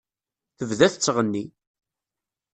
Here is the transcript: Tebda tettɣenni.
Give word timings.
Tebda 0.57 0.87
tettɣenni. 0.93 1.43